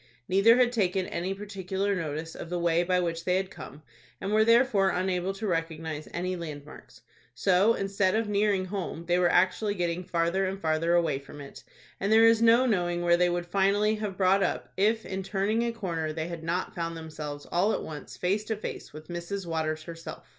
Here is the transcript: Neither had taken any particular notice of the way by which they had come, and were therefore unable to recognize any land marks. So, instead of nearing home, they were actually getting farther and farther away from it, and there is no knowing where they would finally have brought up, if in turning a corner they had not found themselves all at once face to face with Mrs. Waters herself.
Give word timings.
Neither 0.27 0.57
had 0.57 0.71
taken 0.71 1.05
any 1.05 1.35
particular 1.35 1.93
notice 1.95 2.33
of 2.33 2.49
the 2.49 2.57
way 2.57 2.81
by 2.81 2.99
which 2.99 3.23
they 3.23 3.35
had 3.37 3.51
come, 3.51 3.83
and 4.19 4.31
were 4.33 4.43
therefore 4.43 4.89
unable 4.89 5.31
to 5.35 5.45
recognize 5.45 6.07
any 6.11 6.35
land 6.35 6.65
marks. 6.65 7.01
So, 7.35 7.75
instead 7.75 8.15
of 8.15 8.27
nearing 8.27 8.65
home, 8.65 9.05
they 9.05 9.19
were 9.19 9.29
actually 9.31 9.75
getting 9.75 10.03
farther 10.03 10.47
and 10.47 10.59
farther 10.59 10.95
away 10.95 11.19
from 11.19 11.39
it, 11.39 11.63
and 11.99 12.11
there 12.11 12.25
is 12.25 12.41
no 12.41 12.65
knowing 12.65 13.03
where 13.03 13.15
they 13.15 13.29
would 13.29 13.45
finally 13.45 13.93
have 13.97 14.17
brought 14.17 14.41
up, 14.41 14.73
if 14.75 15.05
in 15.05 15.21
turning 15.21 15.61
a 15.61 15.71
corner 15.71 16.11
they 16.11 16.27
had 16.27 16.43
not 16.43 16.73
found 16.73 16.97
themselves 16.97 17.45
all 17.51 17.71
at 17.71 17.83
once 17.83 18.17
face 18.17 18.43
to 18.45 18.55
face 18.55 18.91
with 18.91 19.07
Mrs. 19.07 19.45
Waters 19.45 19.83
herself. 19.83 20.25